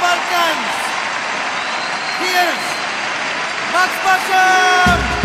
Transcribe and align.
Balkans. 0.00 0.74
Hier 2.20 2.42
ist 2.54 2.68
Max 3.72 3.90
Bascham. 4.04 5.17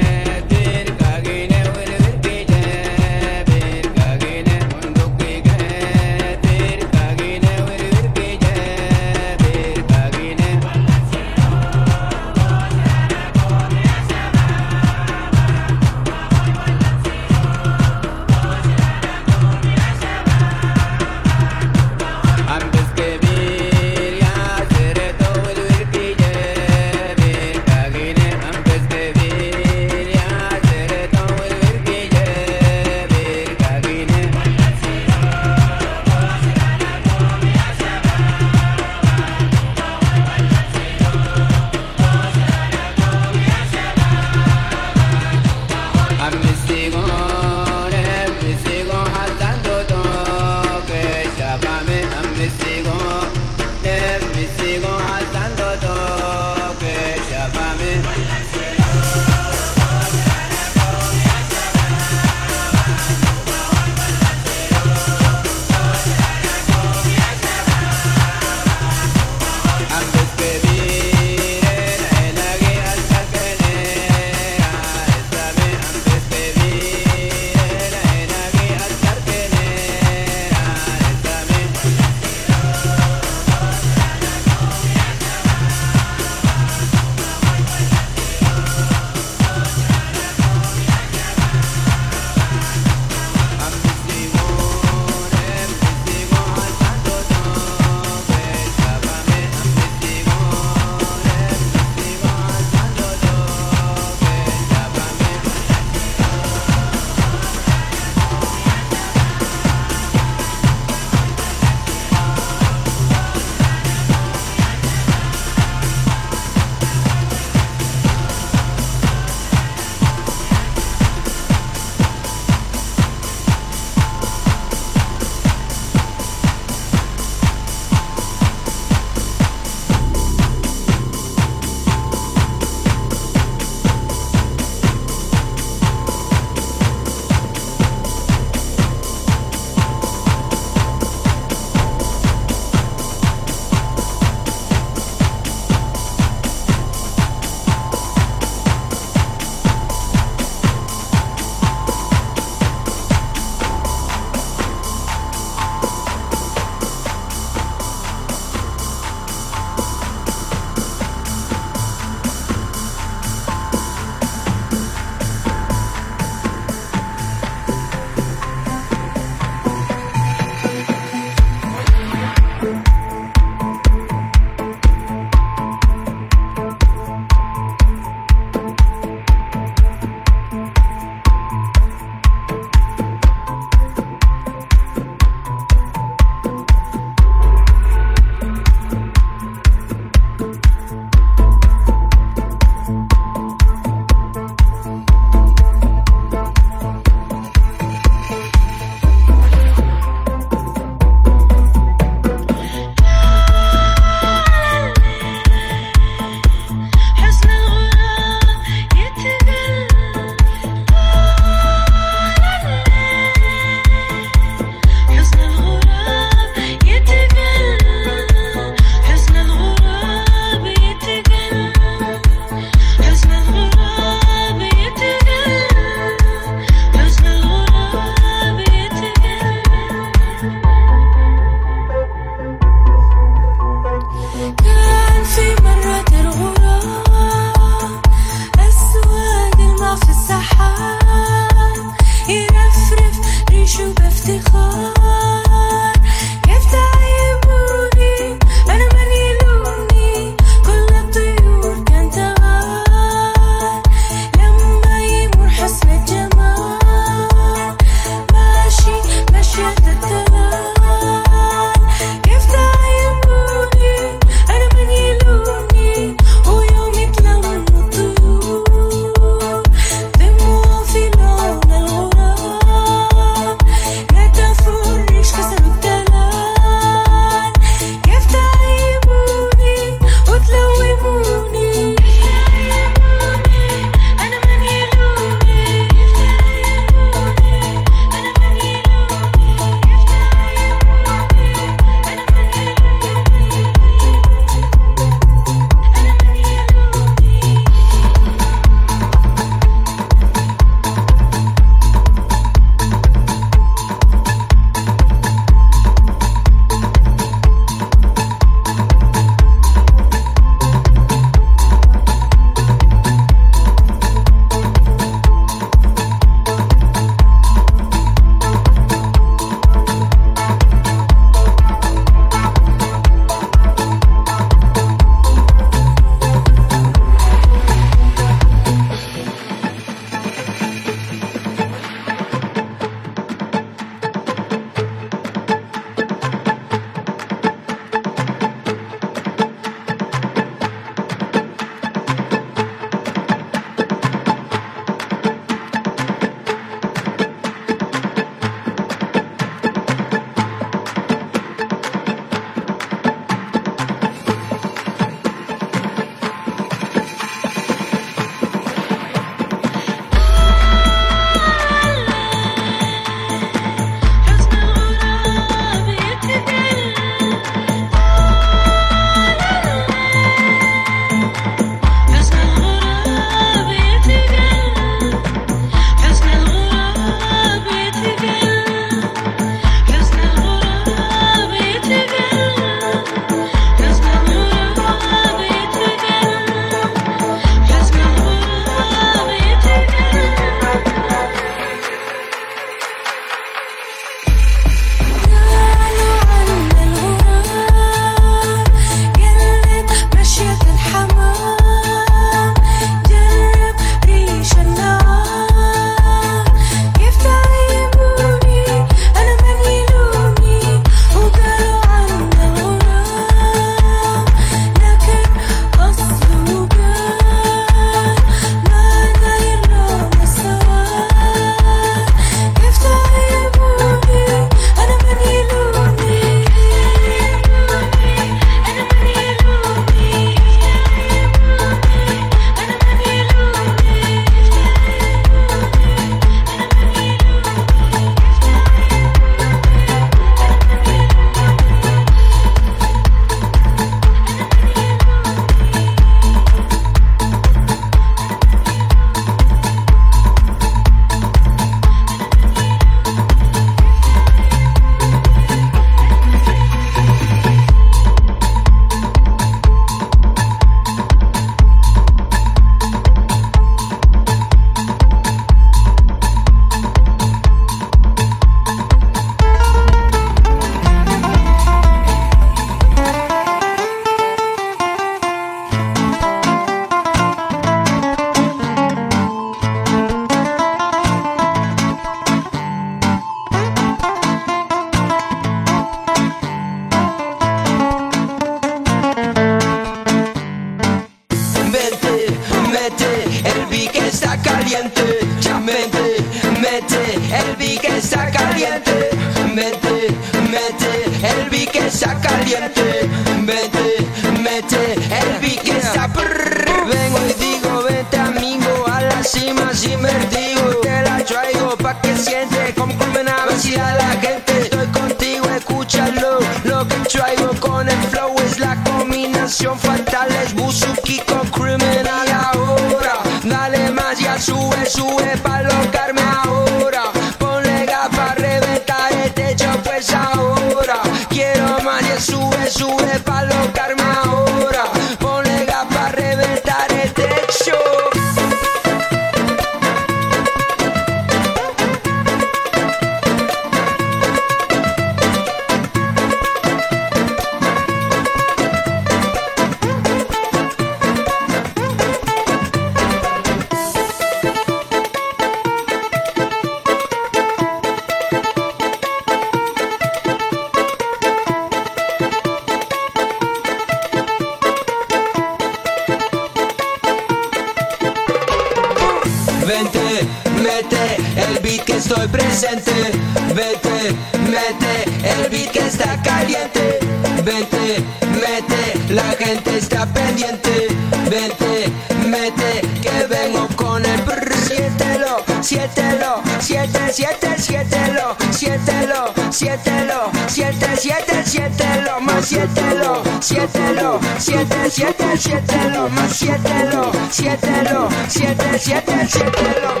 siete, 594.96 595.36
siételo, 595.36 596.08
más 596.08 596.32
siételo, 596.32 597.12
siételo, 597.30 598.08
siete, 598.28 598.78
siete, 598.78 599.28
siételo. 599.28 600.00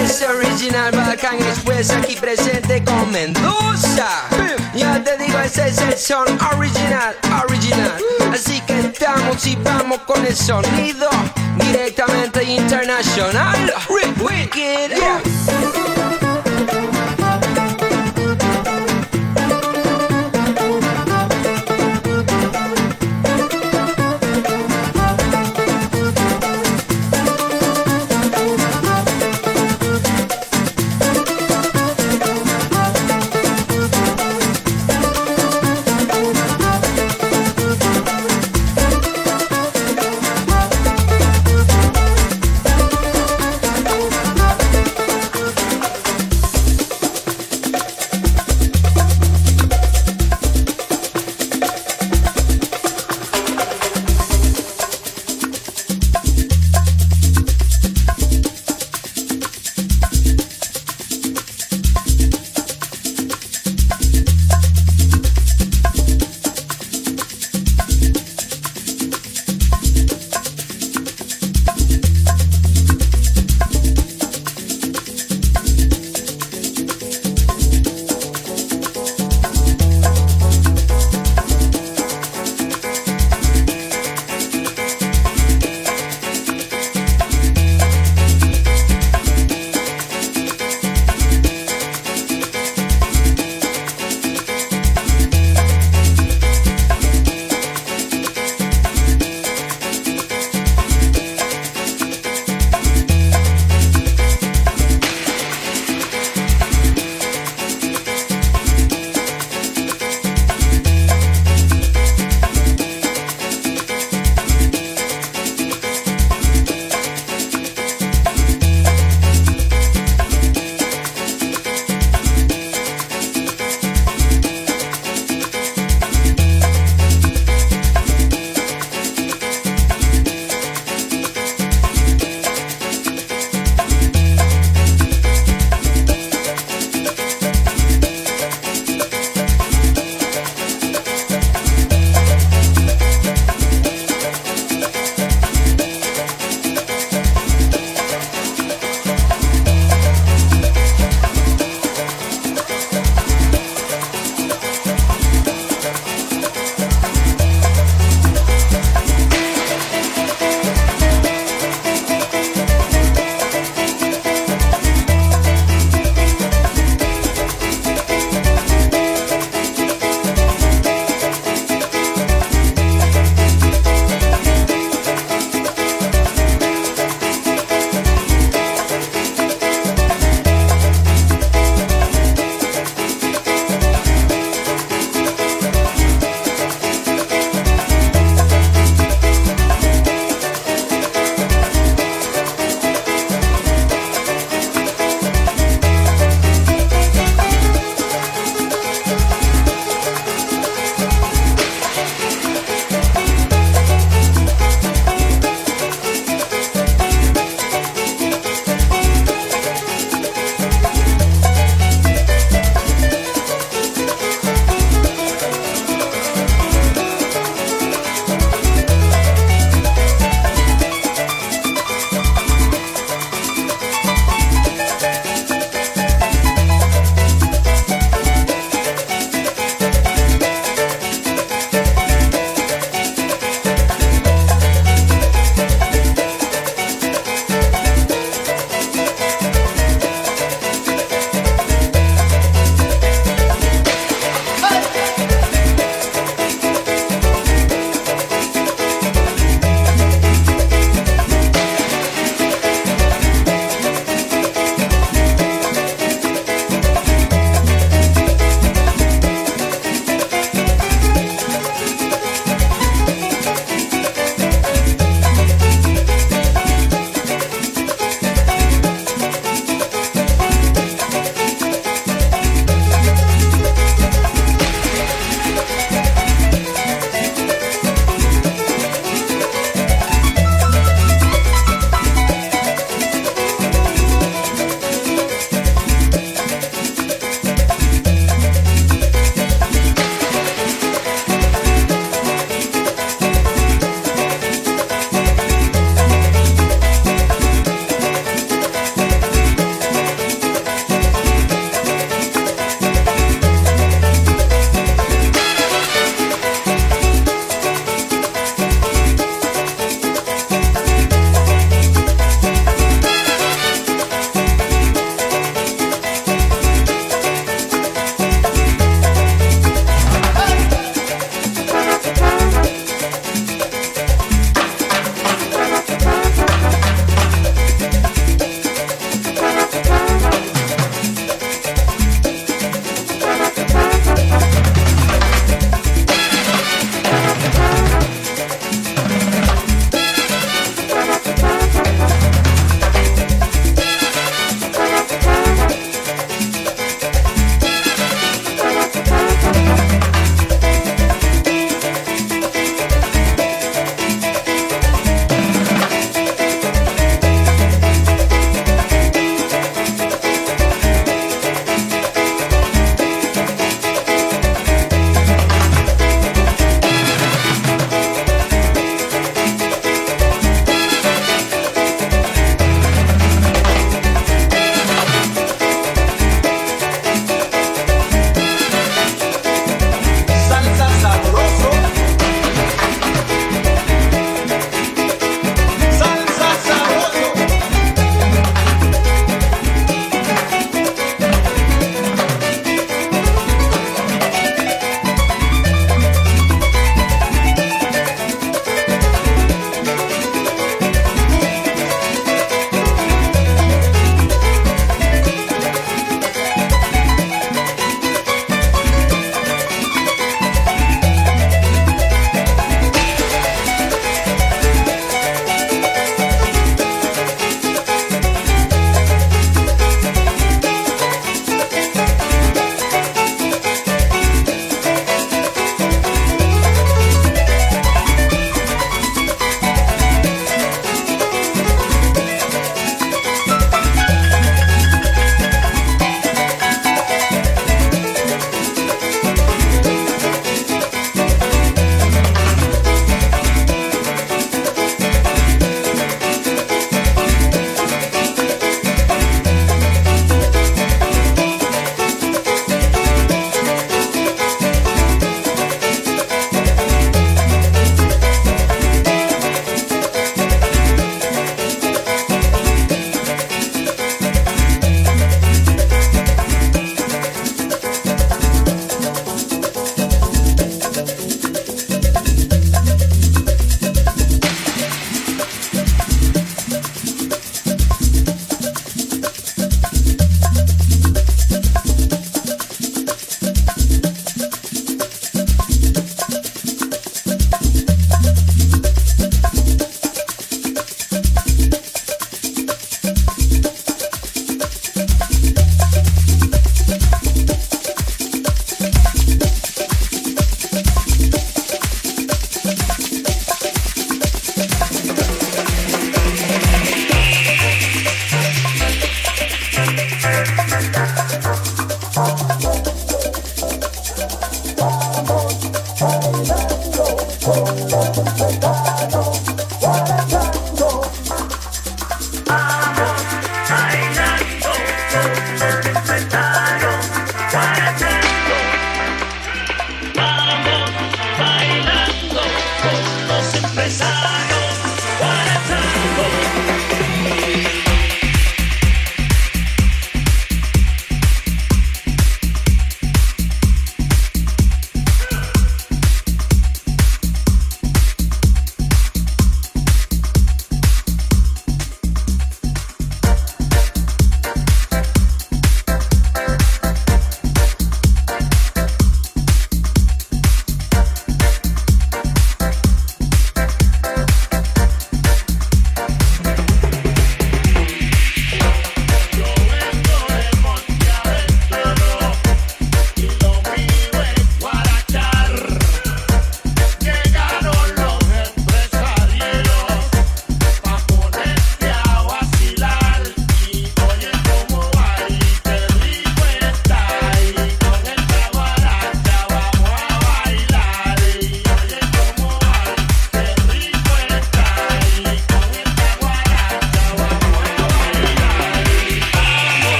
Es 0.00 0.22
original 0.22 0.92
Balkan 0.92 1.38
Express 1.40 1.90
aquí 1.90 2.14
presente 2.14 2.84
con 2.84 3.10
Mendoza. 3.10 4.28
Ya 4.76 5.02
te 5.02 5.16
digo, 5.18 5.40
ese 5.40 5.70
es 5.70 5.78
el 5.78 5.98
son 5.98 6.38
original, 6.56 7.16
original. 7.48 7.96
Uh-huh. 7.98 8.32
Así 8.32 8.60
que 8.60 8.78
estamos 8.78 9.44
y 9.44 9.56
vamos 9.56 9.98
con 10.06 10.24
el 10.24 10.36
sonido 10.36 11.10
directamente 11.56 12.44
internacional. 12.44 13.74
Wicked, 14.20 14.94
yeah. 14.94 15.97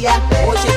día. 0.00 0.22
Oye, 0.48 0.69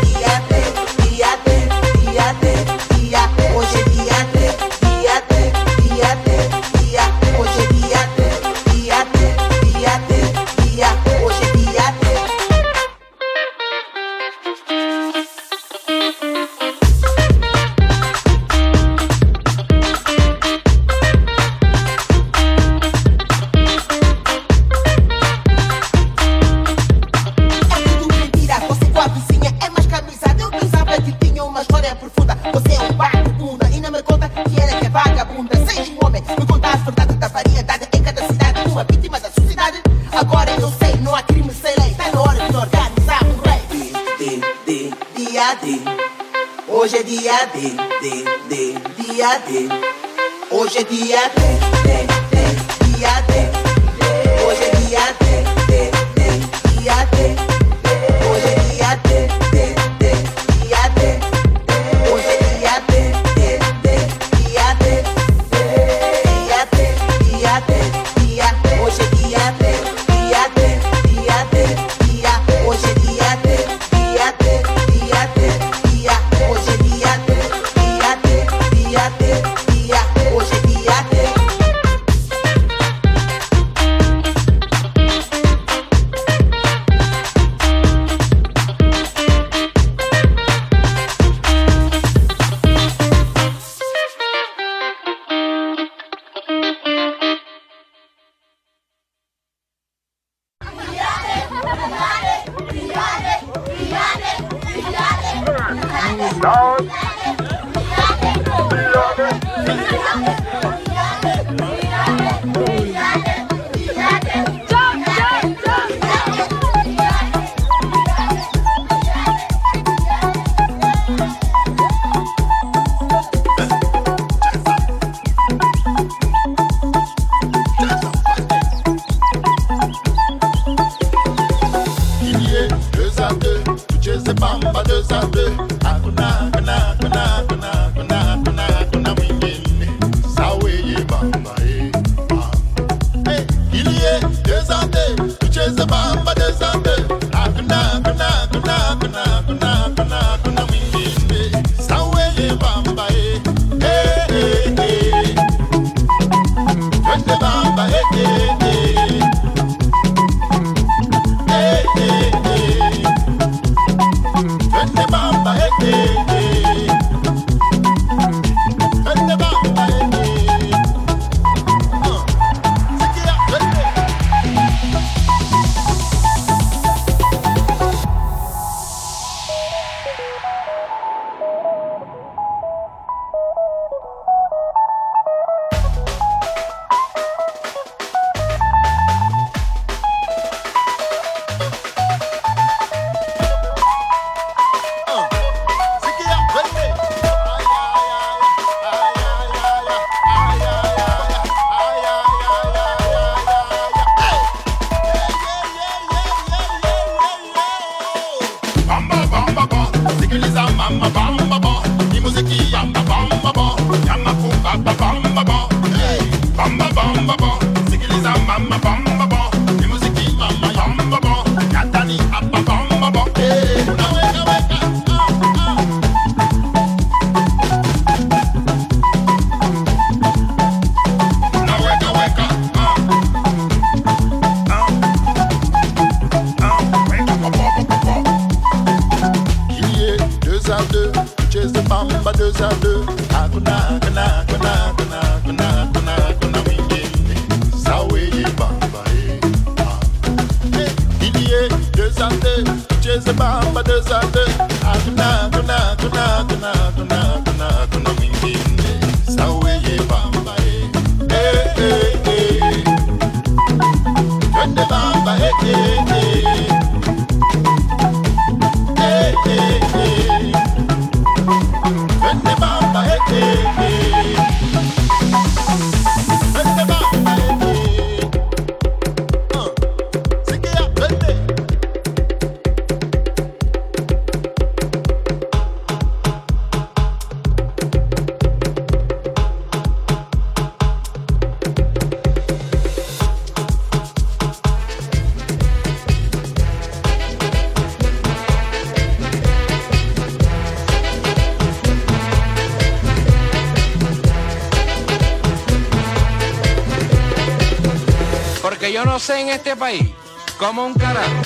país 309.75 310.13
como 310.57 310.85
un 310.85 310.93
carajo. 310.93 311.41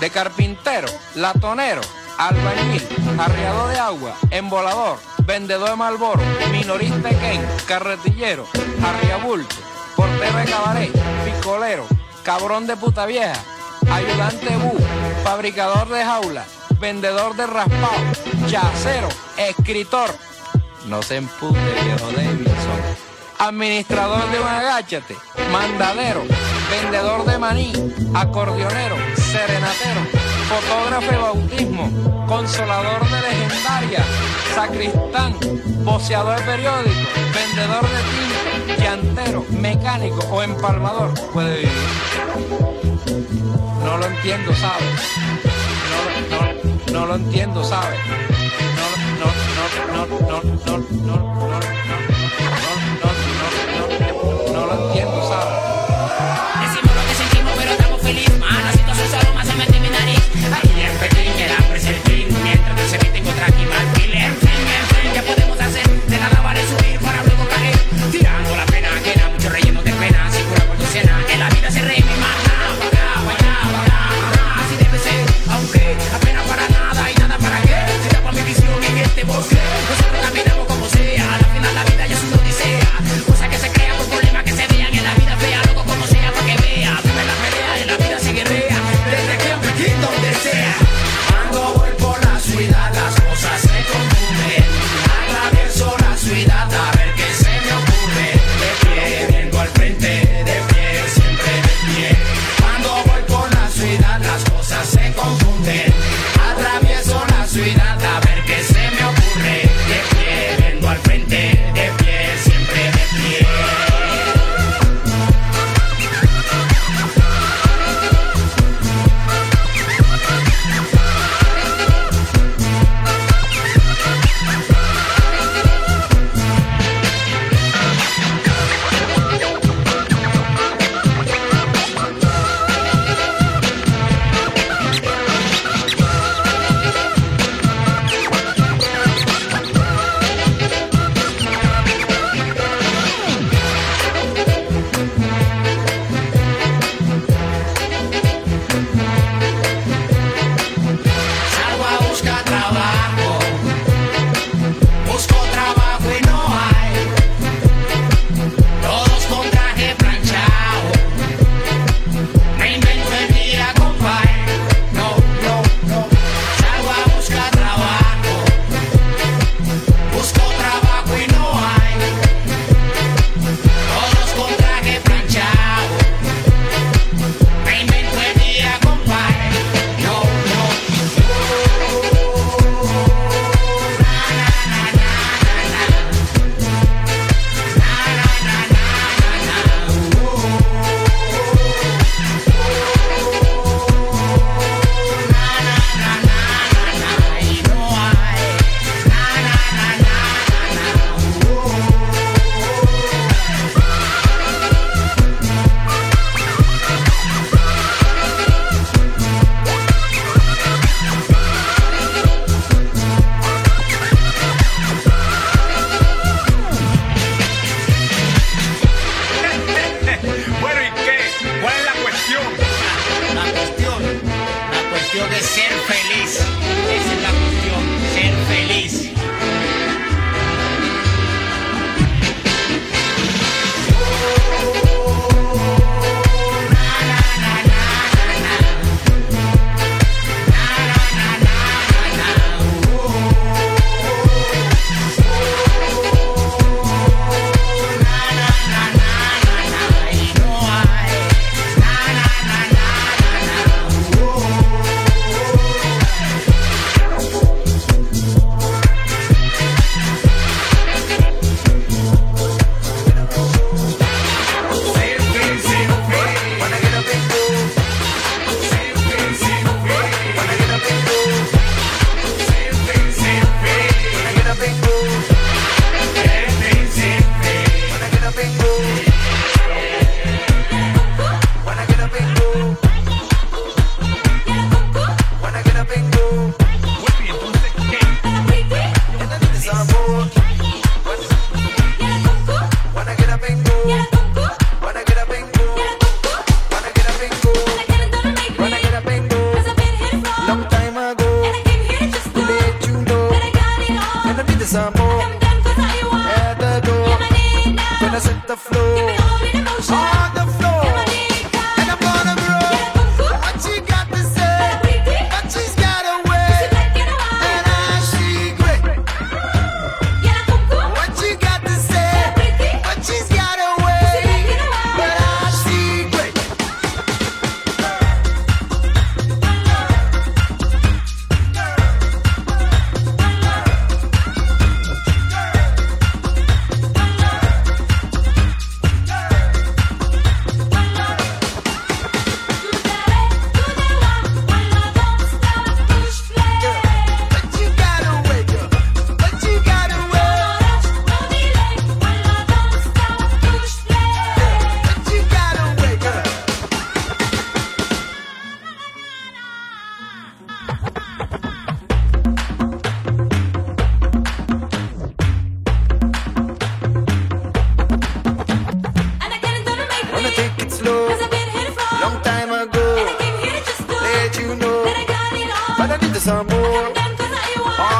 De 0.00 0.10
carpintero, 0.10 0.88
latonero, 1.14 1.80
albañil, 2.18 2.86
arreador 3.18 3.70
de 3.70 3.78
agua, 3.78 4.14
embolador, 4.30 4.98
vendedor 5.24 5.70
de 5.70 5.76
malboro, 5.76 6.22
minorista 6.50 7.08
de 7.08 7.16
Ken, 7.16 7.46
carretillero, 7.66 8.46
arriabulto, 8.84 9.54
portero 9.96 10.38
de 10.38 10.44
cabaret, 10.44 10.92
picolero, 11.24 11.86
cabrón 12.22 12.66
de 12.66 12.76
puta 12.76 13.06
vieja, 13.06 13.40
ayudante 13.90 14.56
bu, 14.56 14.76
fabricador 15.22 15.88
de 15.88 16.04
jaula, 16.04 16.44
vendedor 16.78 17.34
de 17.36 17.46
raspado, 17.46 18.48
yacero, 18.48 19.08
escritor. 19.36 20.14
No 20.86 21.02
se 21.02 21.16
empute, 21.16 21.58
viejo 21.82 22.12
Davidson. 22.12 23.04
Administrador 23.38 24.30
de 24.30 24.40
un 24.40 24.46
agáchate, 24.46 25.16
mandadero, 25.50 26.22
vendedor 26.80 27.24
de 27.24 27.38
maní, 27.38 27.72
acordeonero, 28.14 28.96
serenatero, 29.16 30.02
fotógrafo 30.48 31.10
de 31.10 31.16
bautismo, 31.16 31.90
consolador 32.26 33.08
de 33.10 33.20
legendaria, 33.20 34.04
sacristán, 34.54 35.36
voceador 35.84 36.36
de 36.38 36.42
periódico, 36.42 37.10
vendedor 37.32 37.86
de 37.94 38.00
tinta, 38.10 38.82
llantero, 38.82 39.46
mecánico 39.50 40.20
o 40.30 40.42
empalmador 40.42 41.14
puede 41.32 41.58
vivir. 41.58 41.72
No 43.84 43.98
lo 43.98 44.06
entiendo, 44.06 44.54
¿sabes? 44.54 45.00
No, 45.90 45.98
no, 46.36 47.00
no 47.00 47.06
lo 47.06 47.14
entiendo, 47.16 47.64
¿sabes? 47.64 48.00
No, 48.78 48.86
no, 49.20 49.28
no, 49.94 50.06
no, 50.06 50.06
no, 50.06 50.20
no, 50.20 50.38
no, 50.66 50.78
no, 51.04 51.18
no, 51.36 51.60
no, 54.22 54.52
no 54.52 54.66
lo 54.66 54.86
entiendo, 54.86 55.28
¿sabes? 55.28 55.63
Decimos 55.63 55.63
lo 55.63 55.63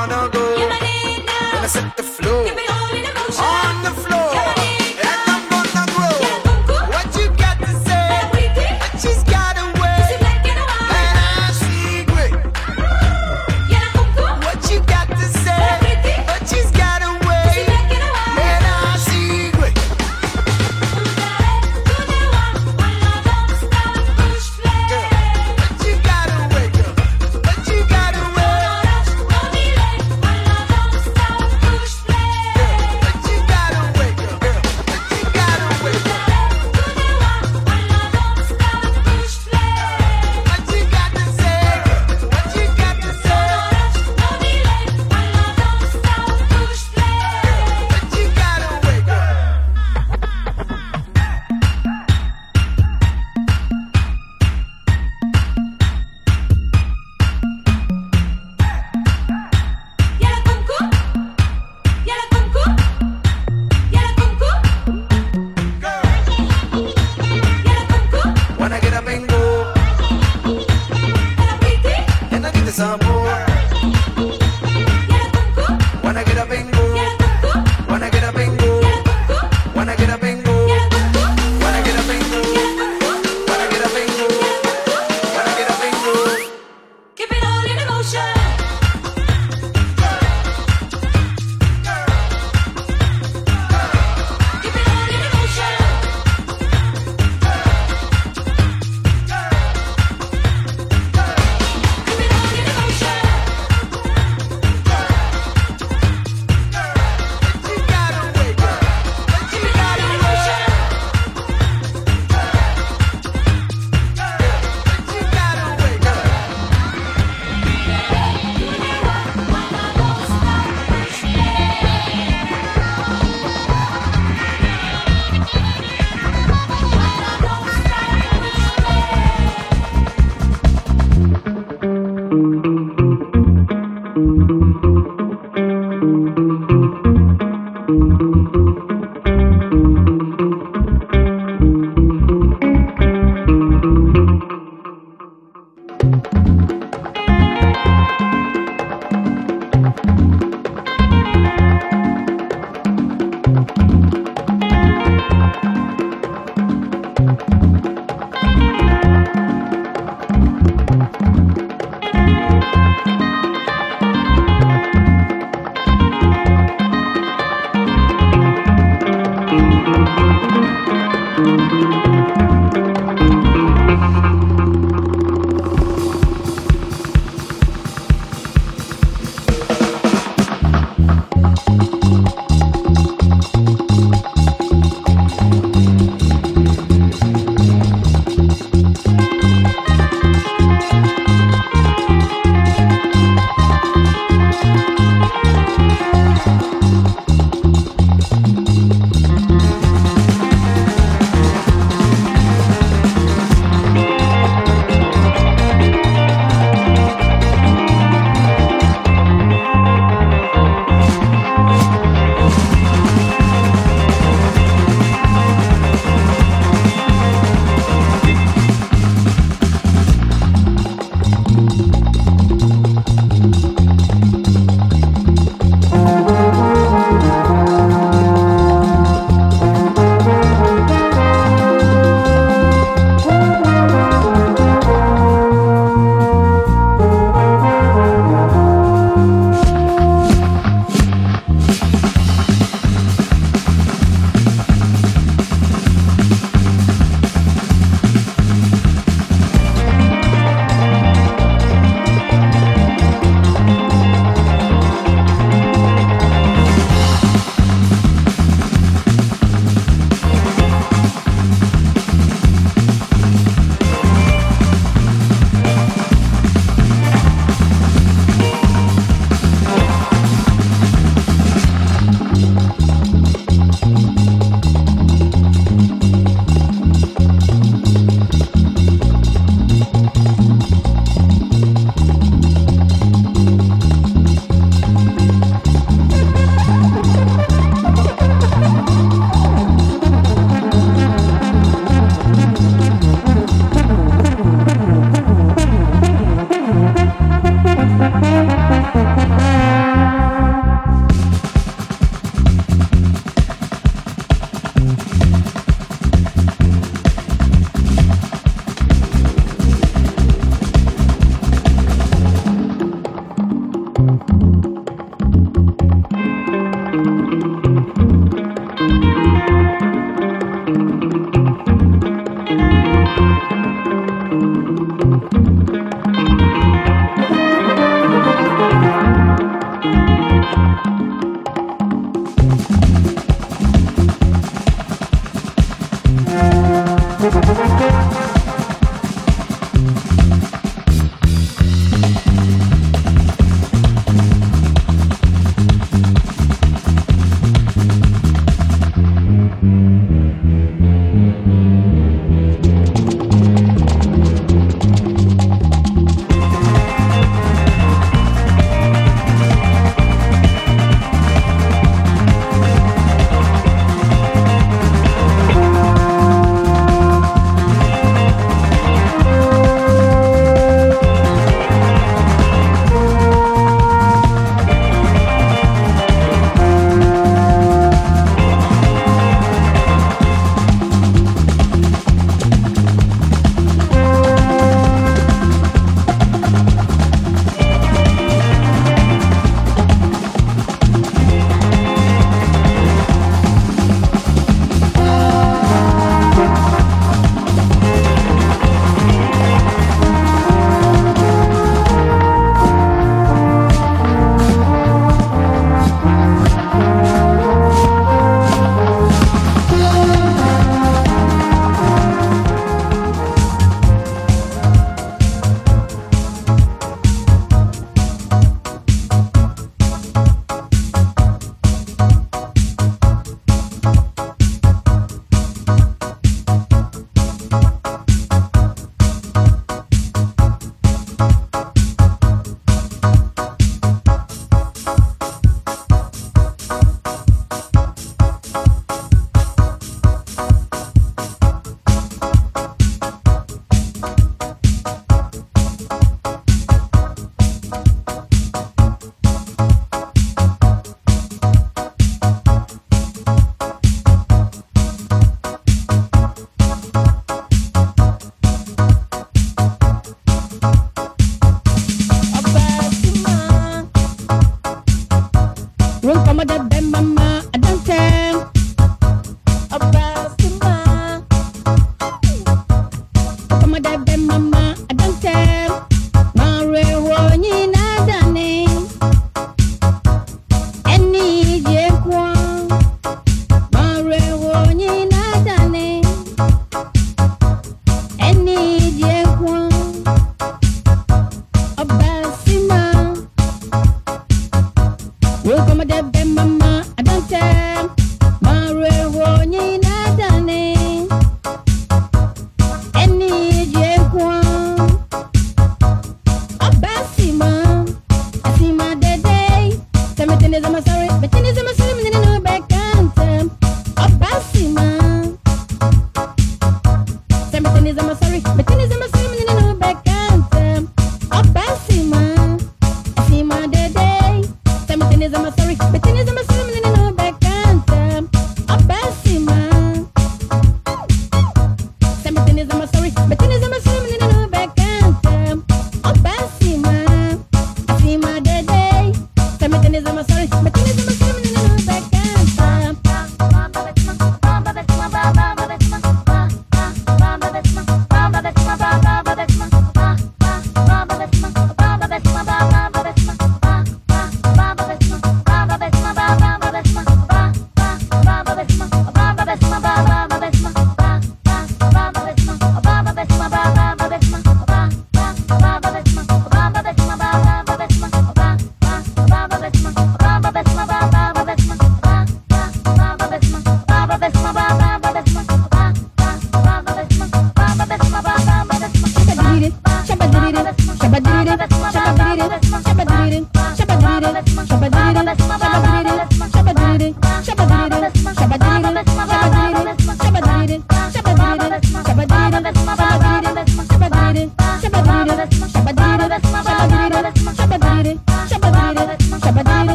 on 0.00 0.10
a 0.10 0.30
go. 0.30 0.54
When 0.56 0.72
I 0.72 1.66
set 1.66 1.96
the 1.96 2.02
flow. 2.02 2.49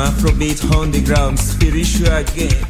Afrobeat 0.00 0.74
on 0.76 0.90
the 0.90 1.00
ground 1.02 1.38
spiritual 1.38 2.06
again. 2.12 2.69